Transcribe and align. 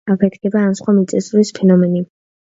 აფეთქება, 0.13 0.63
ან 0.69 0.73
სხვა 0.79 0.95
მიწისძვრის 1.01 1.53
ფენომენი. 1.61 2.05